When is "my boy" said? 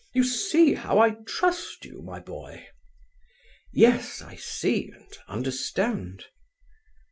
2.01-2.65